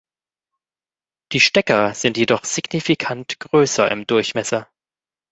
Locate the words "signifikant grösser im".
2.43-4.07